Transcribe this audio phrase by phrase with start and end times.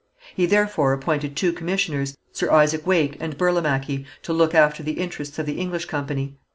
[0.33, 5.37] He therefore appointed two commissioners, Sir Isaac Wake and Burlamachi, to look after the interests
[5.37, 6.39] of the English company.